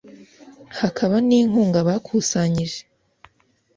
hakaba 0.79 1.15
n’inkunga 1.27 1.79
bakusanyije 1.87 2.79